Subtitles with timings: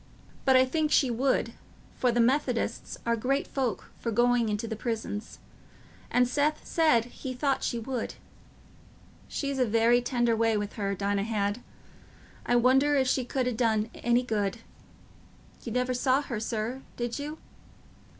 [0.45, 1.53] But I think she would,
[1.95, 5.37] for the Methodists are great folks for going into the prisons;
[6.09, 8.15] and Seth said he thought she would.
[9.27, 11.61] She'd a very tender way with her, Dinah had;
[12.47, 14.57] I wonder if she could ha' done any good.
[15.61, 17.37] You never saw her, sir, did you?"